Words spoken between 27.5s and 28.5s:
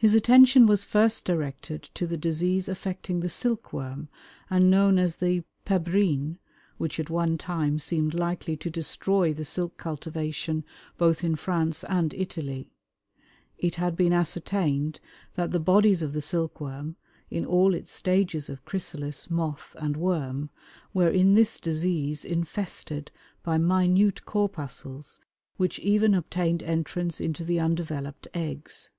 undeveloped